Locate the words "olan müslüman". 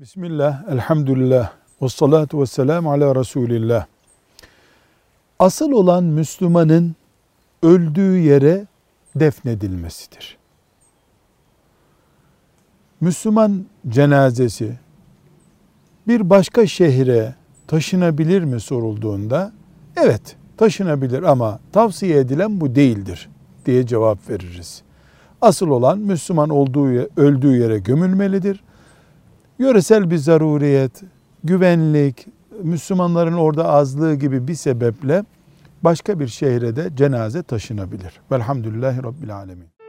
25.68-26.48